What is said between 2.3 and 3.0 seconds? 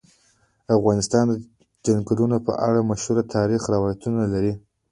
په اړه